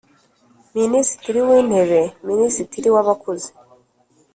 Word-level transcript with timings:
Minisitiri 0.79 1.39
w’Intebe 1.47 2.01
Minisitiri 2.27 2.87
w’Abakozi 2.95 3.49